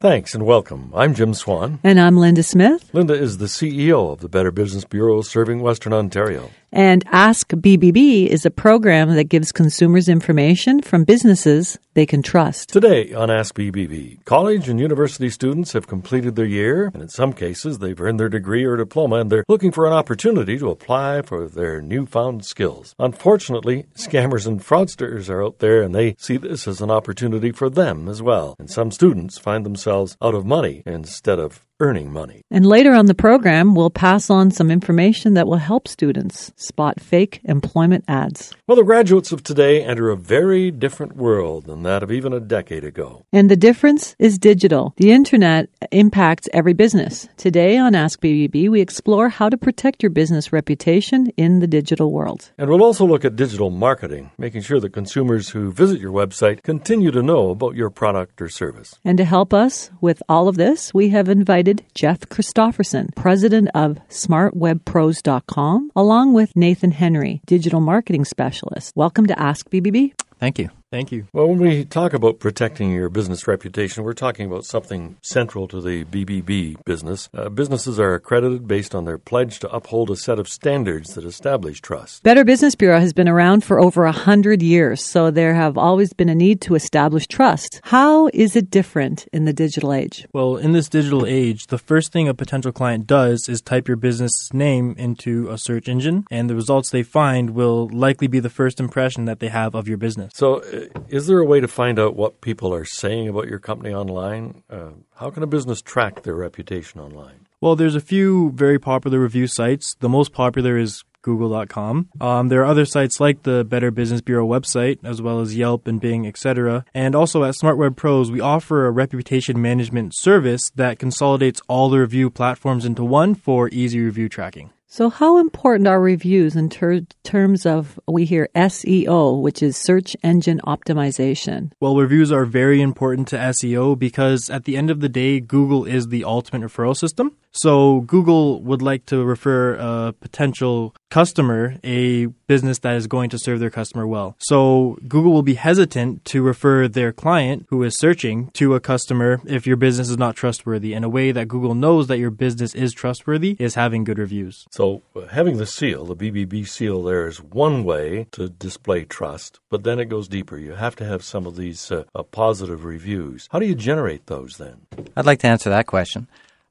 [0.00, 0.90] Thanks and welcome.
[0.94, 1.78] I'm Jim Swan.
[1.84, 2.88] And I'm Linda Smith.
[2.94, 6.48] Linda is the CEO of the Better Business Bureau serving Western Ontario.
[6.72, 12.68] And Ask BBB is a program that gives consumers information from businesses they can trust.
[12.68, 17.32] Today on Ask BBB, college and university students have completed their year, and in some
[17.32, 21.22] cases, they've earned their degree or diploma, and they're looking for an opportunity to apply
[21.22, 22.94] for their newfound skills.
[23.00, 27.68] Unfortunately, scammers and fraudsters are out there, and they see this as an opportunity for
[27.68, 28.54] them as well.
[28.60, 32.42] And some students find themselves out of money instead of earning money.
[32.50, 37.00] And later on the program, we'll pass on some information that will help students spot
[37.00, 38.54] fake employment ads.
[38.66, 42.40] Well, the graduates of today enter a very different world than that of even a
[42.40, 43.24] decade ago.
[43.32, 44.94] And the difference is digital.
[44.96, 47.28] The internet impacts every business.
[47.36, 52.12] Today on Ask BBB, we explore how to protect your business reputation in the digital
[52.12, 52.50] world.
[52.58, 56.62] And we'll also look at digital marketing, making sure that consumers who visit your website
[56.62, 58.94] continue to know about your product or service.
[59.04, 63.98] And to help us with all of this, we have invited Jeff Christofferson, president of
[64.08, 68.92] smartwebpros.com, along with Nathan Henry, digital marketing specialist.
[68.96, 70.12] Welcome to Ask BBB.
[70.38, 70.79] Thank you.
[70.90, 71.28] Thank you.
[71.32, 75.80] Well, when we talk about protecting your business reputation, we're talking about something central to
[75.80, 77.28] the BBB business.
[77.32, 81.24] Uh, businesses are accredited based on their pledge to uphold a set of standards that
[81.24, 82.24] establish trust.
[82.24, 86.12] Better Business Bureau has been around for over a hundred years, so there have always
[86.12, 87.80] been a need to establish trust.
[87.84, 90.26] How is it different in the digital age?
[90.32, 93.96] Well, in this digital age, the first thing a potential client does is type your
[93.96, 98.50] business name into a search engine, and the results they find will likely be the
[98.50, 100.32] first impression that they have of your business.
[100.34, 100.64] So,
[101.08, 104.62] is there a way to find out what people are saying about your company online?
[104.70, 107.46] Uh, how can a business track their reputation online?
[107.60, 109.94] Well, there's a few very popular review sites.
[110.00, 112.08] The most popular is Google.com.
[112.20, 115.86] Um, there are other sites like the Better Business Bureau website, as well as Yelp
[115.86, 116.84] and Bing, etc.
[116.94, 121.90] And also at Smart Web Pros, we offer a reputation management service that consolidates all
[121.90, 124.70] the review platforms into one for easy review tracking.
[124.92, 130.16] So, how important are reviews in ter- terms of we hear SEO, which is search
[130.24, 131.70] engine optimization?
[131.78, 135.84] Well, reviews are very important to SEO because at the end of the day, Google
[135.84, 137.36] is the ultimate referral system.
[137.52, 143.38] So, Google would like to refer a potential customer a business that is going to
[143.38, 144.36] serve their customer well.
[144.38, 149.40] So, Google will be hesitant to refer their client who is searching to a customer
[149.46, 150.92] if your business is not trustworthy.
[150.94, 154.66] And a way that Google knows that your business is trustworthy is having good reviews.
[154.70, 159.58] So, uh, having the seal, the BBB seal, there is one way to display trust,
[159.70, 160.56] but then it goes deeper.
[160.56, 163.48] You have to have some of these uh, uh, positive reviews.
[163.50, 164.86] How do you generate those then?
[165.16, 166.28] I'd like to answer that question.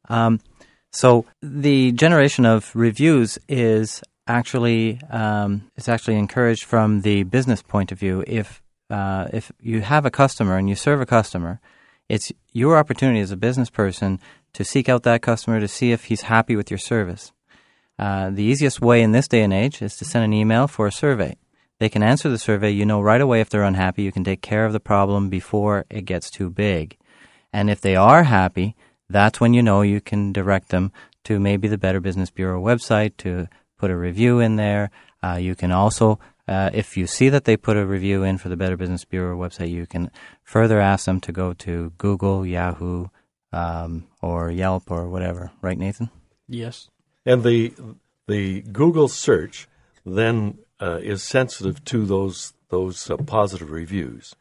[0.07, 0.39] Um,
[0.91, 7.91] so, the generation of reviews is actually um, it's actually encouraged from the business point
[7.91, 8.23] of view.
[8.25, 11.59] If uh, if you have a customer and you serve a customer,
[12.07, 14.19] it's your opportunity as a business person
[14.53, 17.31] to seek out that customer to see if he's happy with your service.
[17.99, 20.87] Uh, the easiest way in this day and age is to send an email for
[20.87, 21.35] a survey.
[21.79, 22.71] They can answer the survey.
[22.71, 24.03] You know right away if they're unhappy.
[24.03, 26.97] You can take care of the problem before it gets too big.
[27.53, 28.75] And if they are happy,
[29.09, 30.91] that's when you know you can direct them
[31.25, 33.47] to maybe the Better Business Bureau website to
[33.77, 34.91] put a review in there.
[35.23, 38.49] Uh, you can also, uh, if you see that they put a review in for
[38.49, 40.11] the Better Business Bureau website, you can
[40.43, 43.07] further ask them to go to Google, Yahoo,
[43.51, 45.51] um, or Yelp or whatever.
[45.61, 46.09] Right, Nathan?
[46.47, 46.89] Yes.
[47.25, 47.73] And the
[48.27, 49.67] the Google search
[50.05, 54.35] then uh, is sensitive to those those uh, positive reviews.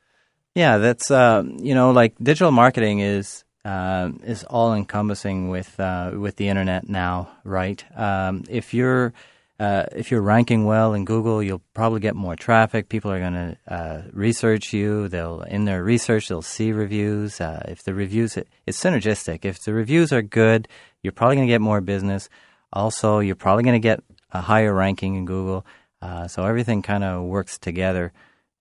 [0.55, 6.12] Yeah, that's uh, you know like digital marketing is uh, is all encompassing with uh,
[6.15, 7.84] with the internet now, right?
[7.95, 9.12] Um, if you're
[9.61, 12.89] uh, if you're ranking well in Google, you'll probably get more traffic.
[12.89, 15.09] People are going to uh, research you.
[15.09, 17.43] They'll in their research they'll see reviews.
[17.43, 19.45] Uh, if the reviews it's synergistic.
[19.45, 20.67] If the reviews are good,
[21.03, 22.31] you're probably going to get more business.
[22.73, 24.03] Also, you're probably going to get
[24.33, 25.67] a higher ranking in Google.
[26.00, 28.12] Uh, so everything kind of works together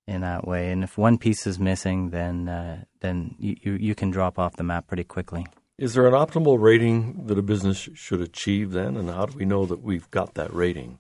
[0.07, 0.72] in that way.
[0.72, 4.56] And if one piece is missing, then uh, then you, you, you can drop off
[4.56, 5.45] the map pretty quickly.
[5.78, 9.45] Is there an optimal rating that a business should achieve then, and how do we
[9.45, 10.98] know that we've got that rating?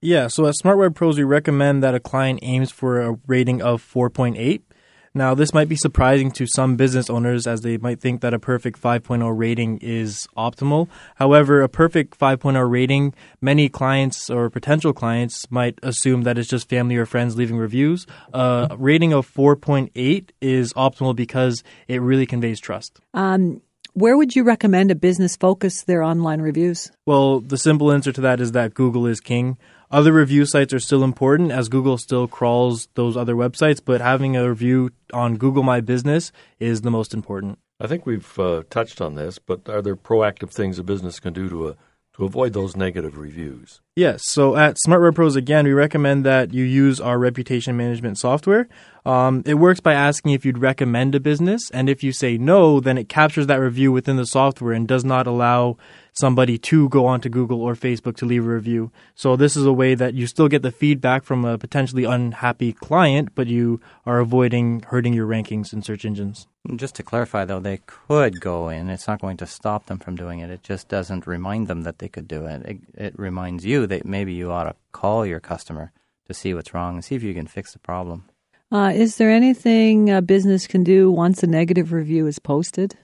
[0.00, 3.60] Yeah, so at Smart Web Pros, we recommend that a client aims for a rating
[3.60, 4.62] of 4.8.
[5.12, 8.38] Now, this might be surprising to some business owners as they might think that a
[8.38, 10.88] perfect 5.0 rating is optimal.
[11.16, 16.68] However, a perfect 5.0 rating, many clients or potential clients might assume that it's just
[16.68, 18.06] family or friends leaving reviews.
[18.32, 23.00] A rating of 4.8 is optimal because it really conveys trust.
[23.12, 23.62] Um,
[23.94, 26.92] where would you recommend a business focus their online reviews?
[27.06, 29.58] Well, the simple answer to that is that Google is king.
[29.92, 34.36] Other review sites are still important as Google still crawls those other websites, but having
[34.36, 37.58] a review on Google My Business is the most important.
[37.80, 41.32] I think we've uh, touched on this, but are there proactive things a business can
[41.32, 41.74] do to uh,
[42.14, 43.80] to avoid those negative reviews?
[43.96, 44.28] Yes.
[44.28, 48.68] So at Smart Web Pros, again, we recommend that you use our reputation management software.
[49.04, 52.80] Um, it works by asking if you'd recommend a business, and if you say no,
[52.80, 55.76] then it captures that review within the software and does not allow
[56.12, 58.90] somebody to go onto Google or Facebook to leave a review.
[59.14, 62.72] So this is a way that you still get the feedback from a potentially unhappy
[62.72, 66.46] client, but you are avoiding hurting your rankings in search engines.
[66.76, 68.90] Just to clarify, though, they could go in.
[68.90, 70.50] It's not going to stop them from doing it.
[70.50, 72.62] It just doesn't remind them that they could do it.
[72.66, 75.92] It, it reminds you that maybe you ought to call your customer
[76.26, 78.24] to see what's wrong and see if you can fix the problem.
[78.72, 82.96] Uh, is there anything a business can do once a negative review is posted?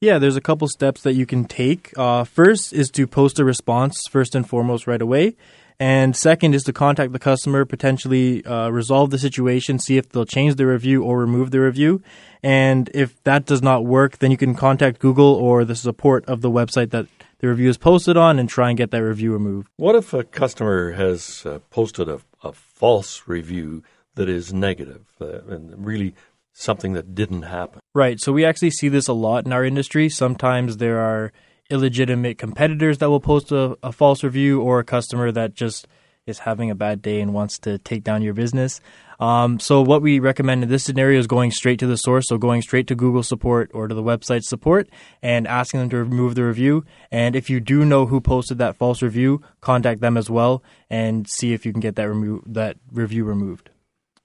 [0.00, 1.96] Yeah, there's a couple steps that you can take.
[1.96, 5.36] Uh, first is to post a response first and foremost right away.
[5.80, 10.26] And second is to contact the customer, potentially uh, resolve the situation, see if they'll
[10.26, 12.02] change the review or remove the review.
[12.42, 16.42] And if that does not work, then you can contact Google or the support of
[16.42, 17.06] the website that
[17.38, 19.68] the review is posted on and try and get that review removed.
[19.76, 23.82] What if a customer has uh, posted a, a, false review
[24.14, 26.14] that is negative uh, and really
[26.52, 27.80] something that didn't happen.
[27.94, 28.20] Right.
[28.20, 30.08] So we actually see this a lot in our industry.
[30.08, 31.32] Sometimes there are
[31.70, 35.88] illegitimate competitors that will post a, a, false review or a customer that just
[36.26, 38.80] is having a bad day and wants to take down your business.
[39.20, 42.38] Um, so what we recommend in this scenario is going straight to the source, so
[42.38, 44.88] going straight to Google support or to the website support
[45.22, 46.84] and asking them to remove the review.
[47.10, 51.28] And if you do know who posted that false review, contact them as well and
[51.28, 53.70] see if you can get that remo- that review removed.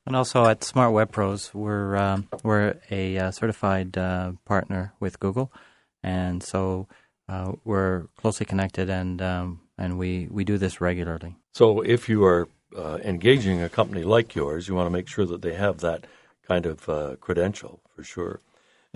[0.10, 5.20] And also at Smart Web Pros, we're um, we're a uh, certified uh, partner with
[5.20, 5.54] Google,
[6.02, 6.88] and so
[7.28, 11.36] uh, we're closely connected, and um, and we, we do this regularly.
[11.54, 15.28] So if you are uh, engaging a company like yours, you want to make sure
[15.28, 16.08] that they have that
[16.48, 18.42] kind of uh, credential for sure.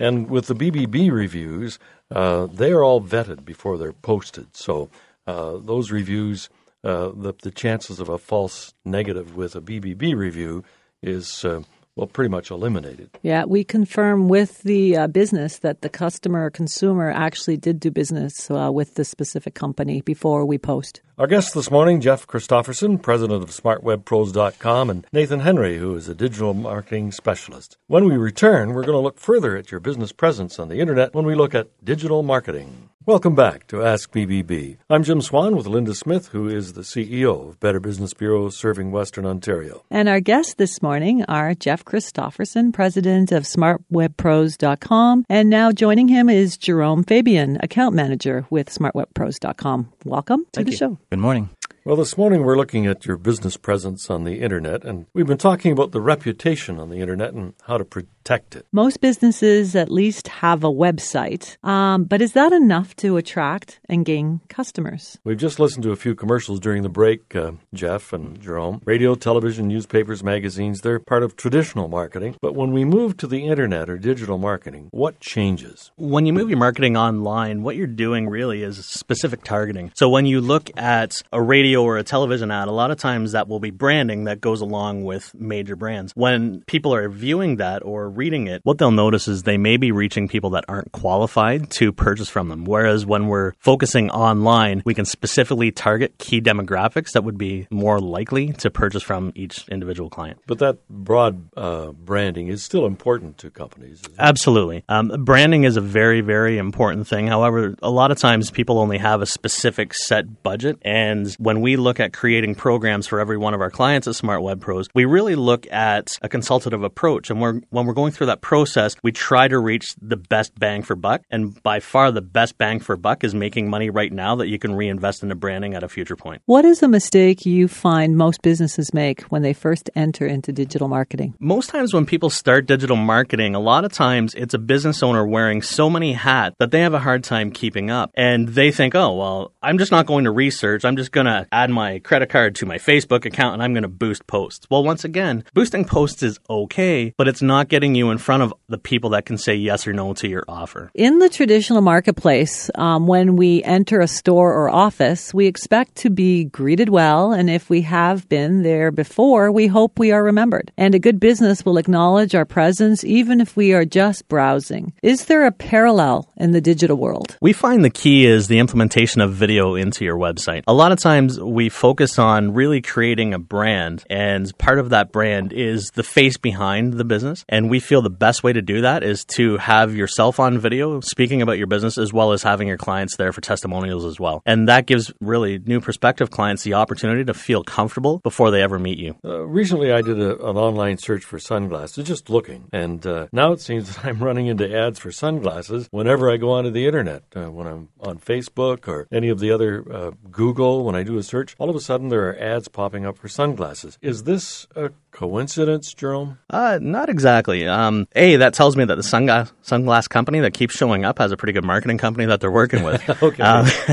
[0.00, 1.78] And with the BBB reviews,
[2.10, 4.56] uh, they are all vetted before they're posted.
[4.56, 4.90] So
[5.26, 6.48] those reviews,
[6.82, 10.64] the the chances of a false negative with a BBB review
[11.04, 11.62] is uh,
[11.96, 13.10] well pretty much eliminated.
[13.22, 17.90] Yeah, we confirm with the uh, business that the customer or consumer actually did do
[17.90, 21.00] business uh, with the specific company before we post.
[21.16, 26.14] Our guests this morning, Jeff Christofferson, president of SmartWebPros.com, and Nathan Henry, who is a
[26.14, 27.76] digital marketing specialist.
[27.86, 31.14] When we return, we're going to look further at your business presence on the internet
[31.14, 32.88] when we look at digital marketing.
[33.06, 34.78] Welcome back to Ask BBB.
[34.88, 38.92] I'm Jim Swan with Linda Smith, who is the CEO of Better Business Bureau serving
[38.92, 39.84] Western Ontario.
[39.90, 46.30] And our guests this morning are Jeff Christofferson, president of SmartWebPros.com, and now joining him
[46.30, 49.92] is Jerome Fabian, account manager with SmartWebPros.com.
[50.06, 50.78] Welcome to Thank the you.
[50.78, 50.98] show.
[51.10, 51.50] Good morning.
[51.84, 55.36] Well, this morning we're looking at your business presence on the internet, and we've been
[55.36, 57.84] talking about the reputation on the internet and how to
[58.24, 58.66] protect it.
[58.72, 64.04] Most businesses at least have a website, um, but is that enough to attract and
[64.04, 65.18] gain customers?
[65.24, 68.80] We've just listened to a few commercials during the break, uh, Jeff and Jerome.
[68.86, 72.36] Radio, television, newspapers, magazines, they're part of traditional marketing.
[72.40, 75.92] But when we move to the internet or digital marketing, what changes?
[75.96, 79.92] When you move your marketing online, what you're doing really is specific targeting.
[79.94, 83.32] So when you look at a radio or a television ad, a lot of times
[83.32, 86.12] that will be branding that goes along with major brands.
[86.14, 89.92] When people are viewing that or reading it, what they'll notice is they may be
[89.92, 92.64] reaching people that aren't qualified to purchase from them.
[92.64, 98.00] Whereas when we're focusing online, we can specifically target key demographics that would be more
[98.00, 100.40] likely to purchase from each individual client.
[100.46, 104.02] But that broad uh, branding is still important to companies.
[104.18, 104.84] Absolutely.
[104.88, 107.26] Um, branding is a very, very important thing.
[107.26, 110.78] However, a lot of times people only have a specific set budget.
[110.82, 114.42] And when we look at creating programs for every one of our clients at Smart
[114.42, 117.30] Web Pros, we really look at a consultative approach.
[117.30, 120.82] And we're, when we're going through that process, we try to reach the best bang
[120.82, 121.22] for buck.
[121.30, 124.58] And by far, the best bang for buck is making money right now that you
[124.58, 126.42] can reinvest into branding at a future point.
[126.46, 130.88] What is a mistake you find most businesses make when they first enter into digital
[130.88, 131.34] marketing?
[131.38, 135.26] Most times when people start digital marketing, a lot of times it's a business owner
[135.26, 138.10] wearing so many hats that they have a hard time keeping up.
[138.14, 140.84] And they think, oh, well, I'm just not going to research.
[140.84, 143.82] I'm just going to add my credit card to my Facebook account and I'm going
[143.82, 144.66] to boost posts.
[144.70, 148.54] Well, once again, boosting posts is okay, but it's not getting you in front of
[148.68, 150.90] the people that can say yes or no to your offer.
[150.94, 156.10] In the traditional marketplace, um, when we enter a store or office, we expect to
[156.10, 157.32] be greeted well.
[157.32, 160.72] And if we have been there before, we hope we are remembered.
[160.76, 164.92] And a good business will acknowledge our presence even if we are just browsing.
[165.02, 167.36] Is there a parallel in the digital world?
[167.40, 170.62] We find the key is the implementation of video into your website.
[170.66, 175.12] A lot of times we focus on really creating a brand, and part of that
[175.12, 177.44] brand is the face behind the business.
[177.48, 181.00] And we feel the best way to do that is to have yourself on video
[181.00, 184.42] speaking about your business as well as having your clients there for testimonials as well.
[184.46, 188.78] And that gives really new prospective clients the opportunity to feel comfortable before they ever
[188.78, 189.16] meet you.
[189.24, 193.52] Uh, recently, I did a, an online search for sunglasses, just looking, and uh, now
[193.52, 197.24] it seems that I'm running into ads for sunglasses whenever I go onto the internet.
[197.36, 201.18] Uh, when I'm on Facebook or any of the other uh, Google, when I do
[201.18, 203.98] a search, all of a sudden there are ads popping up for sunglasses.
[204.00, 206.38] Is this a coincidence, Jerome?
[206.50, 207.66] Uh, not exactly.
[207.66, 211.32] Um, a, that tells me that the sunglass, sunglass company that keeps showing up has
[211.32, 213.08] a pretty good marketing company that they're working with.
[213.22, 213.42] okay.
[213.42, 213.66] Um,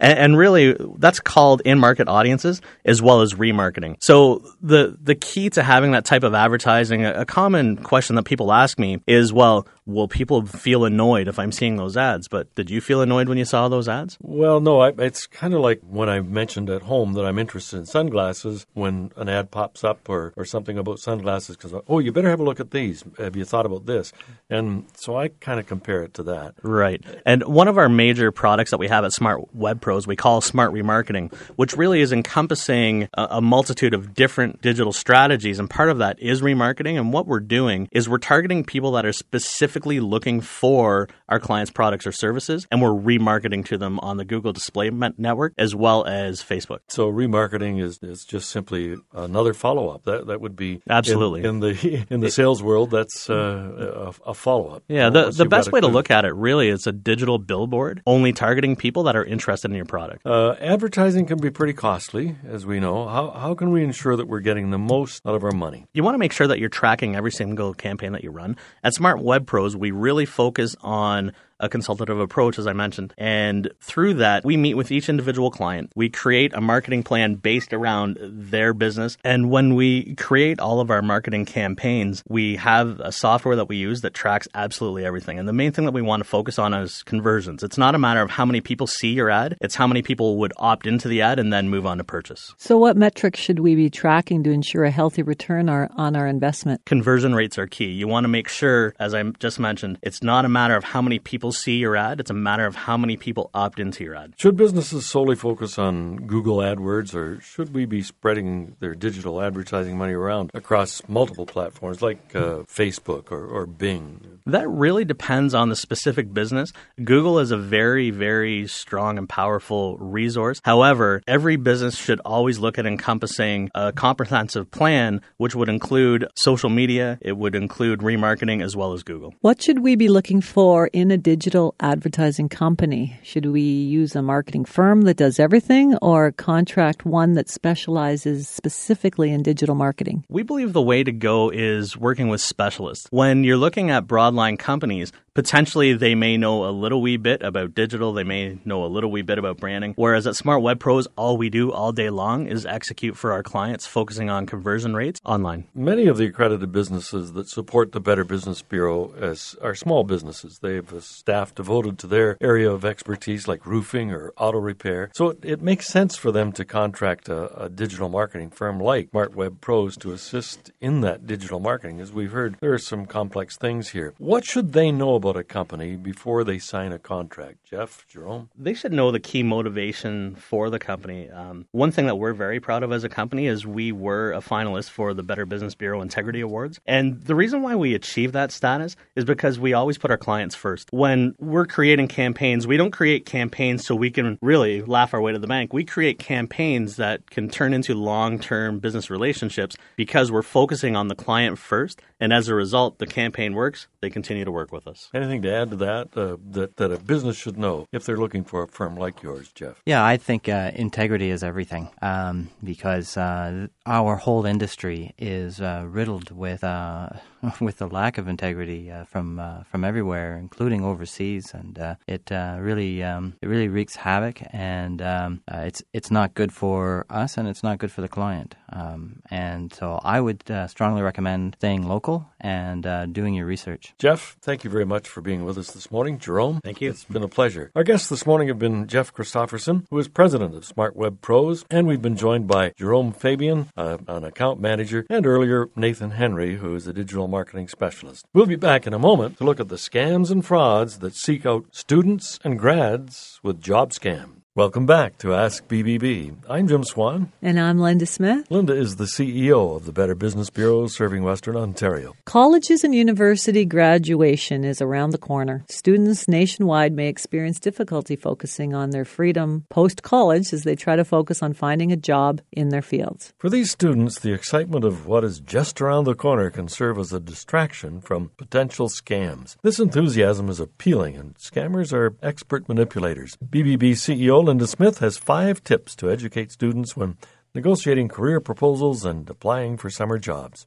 [0.00, 3.96] and, and, really, that's called in-market audiences as well as remarketing.
[4.00, 8.24] So the the key to having that type of advertising, a, a common question that
[8.24, 12.28] people ask me is, well, will people feel annoyed if I'm seeing those ads?
[12.28, 14.18] But did you feel annoyed when you saw those ads?
[14.20, 14.80] Well, no.
[14.80, 18.66] I, it's kind of like when I mentioned at home that I'm interested in sunglasses
[18.74, 22.40] when an ad pops up or, or something about sunglasses because, oh, you better have
[22.40, 23.04] a look at these.
[23.18, 24.12] Have you thought about this?
[24.50, 26.54] And so I kind of compare it to that.
[26.62, 27.04] Right.
[27.24, 30.40] And one of our major products that we have at Smart Web Pros, we call
[30.40, 35.58] Smart Remarketing, which really is encompassing a, a multitude of different digital strategies.
[35.58, 36.98] And part of that is remarketing.
[36.98, 41.70] And what we're doing is we're targeting people that are specifically looking for our clients'
[41.70, 46.04] products or services, and we're remarketing to them on the Google Display Network as well
[46.04, 46.80] as Facebook.
[46.88, 50.04] So remarketing is, is just simply another follow up.
[50.04, 52.90] That that would be absolutely in, in the in the sales world.
[52.90, 54.82] That's uh, a, a follow up.
[54.88, 58.32] Yeah, the the best way to look at it really is a digital billboard only
[58.32, 60.26] targeting people that are interested in your product.
[60.26, 63.06] Uh, advertising can be pretty costly, as we know.
[63.08, 65.86] How how can we ensure that we're getting the most out of our money?
[65.92, 68.56] You want to make sure that you're tracking every single campaign that you run.
[68.82, 73.14] At Smart Web Pros, we really focus on a consultative approach, as I mentioned.
[73.18, 75.90] And through that, we meet with each individual client.
[75.94, 79.16] We create a marketing plan based around their business.
[79.24, 83.76] And when we create all of our marketing campaigns, we have a software that we
[83.76, 85.38] use that tracks absolutely everything.
[85.38, 87.62] And the main thing that we want to focus on is conversions.
[87.62, 90.36] It's not a matter of how many people see your ad, it's how many people
[90.38, 92.54] would opt into the ad and then move on to purchase.
[92.58, 96.84] So, what metrics should we be tracking to ensure a healthy return on our investment?
[96.84, 97.90] Conversion rates are key.
[97.90, 101.02] You want to make sure, as I just mentioned, it's not a matter of how
[101.02, 102.20] many people people see your ad.
[102.20, 104.34] It's a matter of how many people opt into your ad.
[104.36, 109.96] Should businesses solely focus on Google AdWords, or should we be spreading their digital advertising
[109.96, 114.40] money around across multiple platforms like uh, Facebook or, or Bing?
[114.44, 116.70] That really depends on the specific business.
[117.02, 120.60] Google is a very, very strong and powerful resource.
[120.64, 126.70] However, every business should always look at encompassing a comprehensive plan, which would include social
[126.70, 129.34] media, it would include remarketing as well as Google.
[129.40, 133.16] What should we be looking for in a digital digital advertising company?
[133.22, 139.30] Should we use a marketing firm that does everything or contract one that specializes specifically
[139.30, 140.24] in digital marketing?
[140.28, 143.06] We believe the way to go is working with specialists.
[143.10, 147.72] When you're looking at broadline companies, potentially they may know a little wee bit about
[147.72, 149.94] digital, they may know a little wee bit about branding.
[149.94, 153.44] Whereas at Smart Web Pros, all we do all day long is execute for our
[153.44, 155.68] clients, focusing on conversion rates online.
[155.72, 160.58] Many of the accredited businesses that support the Better Business Bureau as are small businesses.
[160.58, 160.92] They have
[161.28, 165.10] staff devoted to their area of expertise, like roofing or auto repair.
[165.14, 169.10] So it, it makes sense for them to contract a, a digital marketing firm like
[169.10, 172.00] Smart Web Pros to assist in that digital marketing.
[172.00, 174.14] As we've heard, there are some complex things here.
[174.18, 177.58] What should they know about about a company before they sign a contract?
[177.64, 178.48] Jeff, Jerome?
[178.56, 181.28] They should know the key motivation for the company.
[181.28, 184.40] Um, one thing that we're very proud of as a company is we were a
[184.40, 186.80] finalist for the Better Business Bureau Integrity Awards.
[186.86, 190.54] And the reason why we achieved that status is because we always put our clients
[190.54, 190.88] first.
[190.92, 195.32] When we're creating campaigns, we don't create campaigns so we can really laugh our way
[195.32, 195.72] to the bank.
[195.72, 201.08] We create campaigns that can turn into long term business relationships because we're focusing on
[201.08, 202.00] the client first.
[202.20, 205.08] And as a result, the campaign works, they continue to work with us.
[205.14, 206.16] Anything to add to that?
[206.16, 209.52] Uh, that that a business should know if they're looking for a firm like yours,
[209.52, 209.80] Jeff?
[209.86, 215.84] Yeah, I think uh, integrity is everything um, because uh, our whole industry is uh,
[215.86, 217.10] riddled with uh,
[217.60, 219.40] with the lack of integrity uh, from
[219.70, 225.82] from everywhere, including overseas, and it really um, it really wreaks havoc, and um, it's
[225.92, 228.54] it's not good for us, and it's not good for the client.
[228.70, 233.94] Um, and so, I would strongly recommend staying local and doing your research.
[233.98, 236.18] Jeff, thank you very much for being with us this morning.
[236.18, 236.90] Jerome, thank you.
[236.90, 237.70] It's been a pleasure.
[237.74, 241.64] Our guests this morning have been Jeff Christofferson, who is president of Smart Web Pros,
[241.70, 246.56] and we've been joined by Jerome Fabian, uh, an account manager, and earlier Nathan Henry,
[246.56, 248.26] who is a digital marketing specialist.
[248.32, 251.46] We'll be back in a moment to look at the scams and frauds that seek
[251.46, 254.37] out students and grads with job scams.
[254.58, 256.34] Welcome back to Ask BBB.
[256.50, 257.30] I'm Jim Swan.
[257.40, 258.50] And I'm Linda Smith.
[258.50, 262.16] Linda is the CEO of the Better Business Bureau serving Western Ontario.
[262.24, 265.64] Colleges and university graduation is around the corner.
[265.68, 271.04] Students nationwide may experience difficulty focusing on their freedom post college as they try to
[271.04, 273.32] focus on finding a job in their fields.
[273.38, 277.12] For these students, the excitement of what is just around the corner can serve as
[277.12, 279.54] a distraction from potential scams.
[279.62, 283.38] This enthusiasm is appealing, and scammers are expert manipulators.
[283.48, 287.18] BBB CEO Linda Smith has five tips to educate students when
[287.54, 290.66] negotiating career proposals and applying for summer jobs.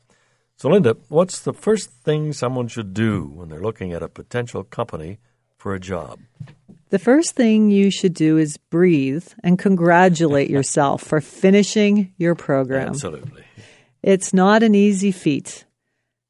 [0.55, 4.63] So, Linda, what's the first thing someone should do when they're looking at a potential
[4.63, 5.17] company
[5.57, 6.19] for a job?
[6.89, 12.89] The first thing you should do is breathe and congratulate yourself for finishing your program.
[12.89, 13.43] Absolutely.
[14.03, 15.65] It's not an easy feat.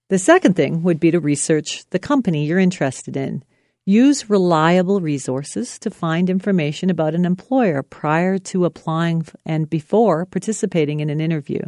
[0.08, 3.43] The second thing would be to research the company you're interested in.
[3.91, 11.01] Use reliable resources to find information about an employer prior to applying and before participating
[11.01, 11.60] in an interview.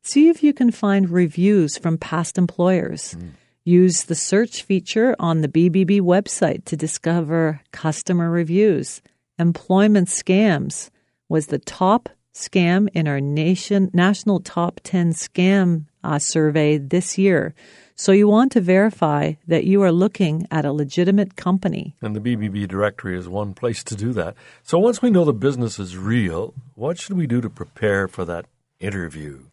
[0.00, 3.16] See if you can find reviews from past employers.
[3.18, 3.30] Mm.
[3.64, 9.02] Use the search feature on the BBB website to discover customer reviews.
[9.36, 10.90] Employment scams
[11.28, 17.56] was the top scam in our nation national top 10 scam uh, survey this year.
[17.98, 21.96] So you want to verify that you are looking at a legitimate company.
[22.02, 24.34] And the BBB directory is one place to do that.
[24.62, 28.26] So once we know the business is real, what should we do to prepare for
[28.26, 28.44] that
[28.80, 29.44] interview?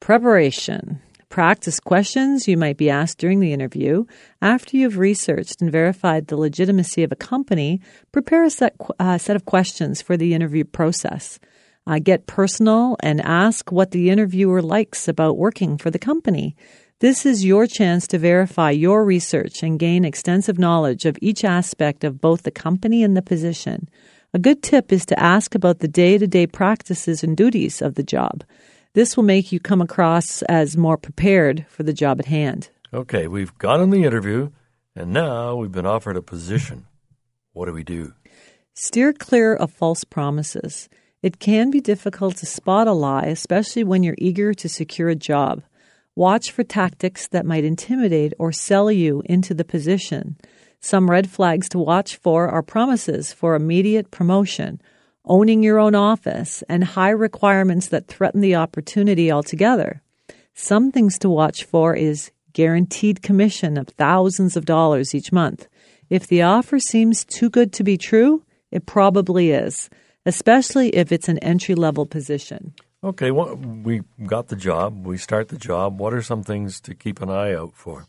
[0.00, 1.02] Preparation.
[1.28, 4.06] Practice questions you might be asked during the interview.
[4.40, 9.36] After you've researched and verified the legitimacy of a company, prepare a set, uh, set
[9.36, 11.38] of questions for the interview process.
[11.86, 16.56] Uh, get personal and ask what the interviewer likes about working for the company.
[17.00, 22.04] This is your chance to verify your research and gain extensive knowledge of each aspect
[22.04, 23.90] of both the company and the position.
[24.32, 27.96] A good tip is to ask about the day to day practices and duties of
[27.96, 28.44] the job.
[28.94, 32.70] This will make you come across as more prepared for the job at hand.
[32.94, 34.48] Okay, we've gotten the interview,
[34.94, 36.86] and now we've been offered a position.
[37.52, 38.14] What do we do?
[38.72, 40.88] Steer clear of false promises.
[41.22, 45.14] It can be difficult to spot a lie, especially when you're eager to secure a
[45.14, 45.62] job.
[46.18, 50.38] Watch for tactics that might intimidate or sell you into the position.
[50.80, 54.80] Some red flags to watch for are promises for immediate promotion,
[55.26, 60.00] owning your own office, and high requirements that threaten the opportunity altogether.
[60.54, 65.68] Some things to watch for is guaranteed commission of thousands of dollars each month.
[66.08, 69.90] If the offer seems too good to be true, it probably is,
[70.24, 72.72] especially if it's an entry level position.
[73.06, 75.06] Okay, well, we got the job.
[75.06, 76.00] We start the job.
[76.00, 78.04] What are some things to keep an eye out for?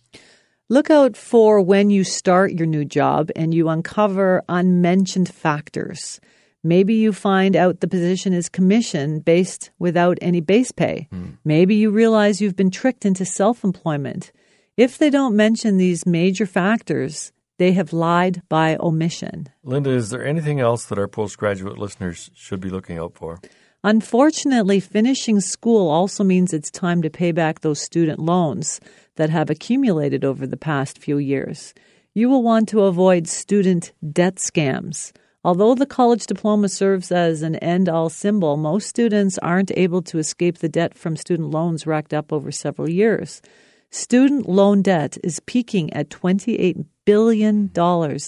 [0.70, 6.20] Look out for when you start your new job and you uncover unmentioned factors.
[6.64, 11.08] Maybe you find out the position is commission based without any base pay.
[11.14, 11.38] Mm.
[11.46, 14.32] Maybe you realize you've been tricked into self employment.
[14.78, 19.48] If they don't mention these major factors, they have lied by omission.
[19.64, 23.40] Linda, is there anything else that our postgraduate listeners should be looking out for?
[23.84, 28.80] Unfortunately, finishing school also means it's time to pay back those student loans
[29.16, 31.74] that have accumulated over the past few years.
[32.14, 35.12] You will want to avoid student debt scams.
[35.44, 40.18] Although the college diploma serves as an end all symbol, most students aren't able to
[40.18, 43.42] escape the debt from student loans racked up over several years.
[43.90, 47.72] Student loan debt is peaking at $28 billion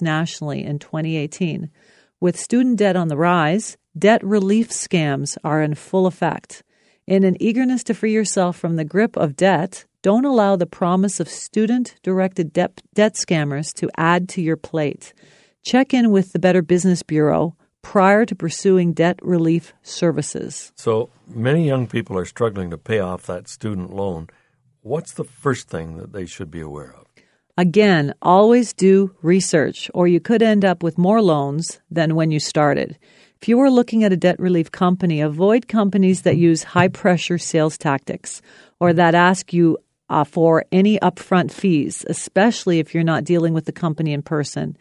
[0.01, 1.69] nationally in 2018.
[2.21, 6.63] With student debt on the rise, debt relief scams are in full effect.
[7.05, 11.19] In an eagerness to free yourself from the grip of debt, don't allow the promise
[11.19, 15.13] of student directed debt, debt scammers to add to your plate.
[15.63, 20.71] Check in with the Better Business Bureau prior to pursuing debt relief services.
[20.75, 24.27] So many young people are struggling to pay off that student loan.
[24.81, 27.05] What's the first thing that they should be aware of?
[27.57, 32.39] Again, always do research, or you could end up with more loans than when you
[32.39, 32.97] started.
[33.41, 37.37] If you are looking at a debt relief company, avoid companies that use high pressure
[37.37, 38.41] sales tactics
[38.81, 39.77] or that ask you
[40.09, 44.75] uh, for any upfront fees, especially if you're not dealing with the company in person.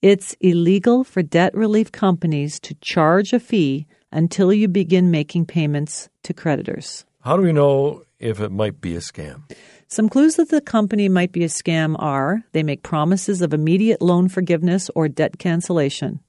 [0.00, 6.08] It's illegal for debt relief companies to charge a fee until you begin making payments
[6.22, 7.04] to creditors.
[7.22, 9.42] How do we know if it might be a scam?
[9.88, 14.00] Some clues that the company might be a scam are they make promises of immediate
[14.00, 16.20] loan forgiveness or debt cancellation.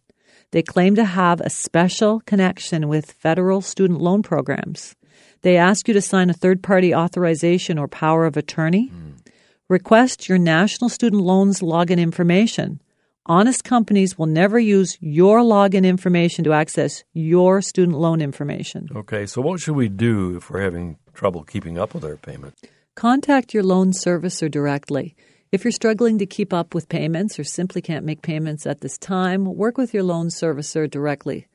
[0.56, 4.96] They claim to have a special connection with federal student loan programs.
[5.42, 8.90] They ask you to sign a third party authorization or power of attorney.
[8.90, 9.28] Mm.
[9.68, 12.80] Request your national student loans login information
[13.28, 18.88] Honest companies will never use your login information to access your student loan information.
[18.96, 22.54] Okay, so what should we do if we're having trouble keeping up with our payment?
[22.94, 25.16] Contact your loan servicer directly.
[25.56, 28.98] If you're struggling to keep up with payments or simply can't make payments at this
[28.98, 31.48] time, work with your loan servicer directly.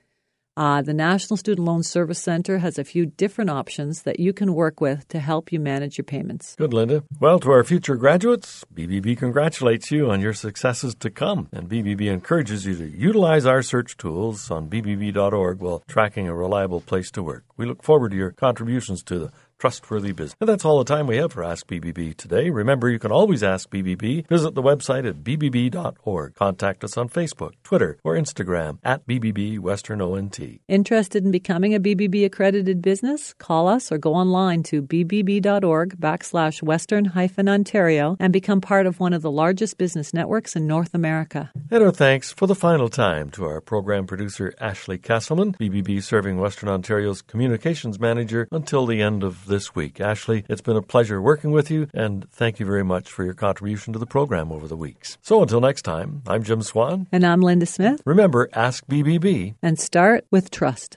[0.57, 4.55] Uh, the National Student Loan Service Center has a few different options that you can
[4.55, 6.57] work with to help you manage your payments.
[6.57, 7.05] Good, Linda.
[7.19, 12.11] Well, to our future graduates, BBB congratulates you on your successes to come, and BBB
[12.11, 17.23] encourages you to utilize our search tools on bbb.org while tracking a reliable place to
[17.23, 17.45] work.
[17.59, 20.37] We look forward to your contributions to the trustworthy business.
[20.41, 22.51] And that's all the time we have for Ask BBB today.
[22.51, 24.27] Remember, you can always ask BBB.
[24.27, 26.35] Visit the website at bbb.org.
[26.35, 30.41] Contact us on Facebook, Twitter, or Instagram at BBB Western ONT.
[30.67, 33.35] Interested in becoming a BBB accredited business?
[33.35, 38.99] Call us or go online to bbb.org backslash western hyphen Ontario and become part of
[38.99, 41.51] one of the largest business networks in North America.
[41.71, 46.39] And our thanks for the final time to our program producer, Ashley Kesselman, BBB serving
[46.39, 50.01] Western Ontario's communications manager until the end of this week.
[50.01, 53.35] Ashley, it's been a pleasure working with you, and thank you very much for your
[53.35, 55.19] contribution to the program over the weeks.
[55.21, 57.09] So until next time, I'm Jim Swan.
[57.13, 58.01] And I'm Linda Smith.
[58.07, 59.57] Remember, ask BBB.
[59.61, 60.97] And start with trust.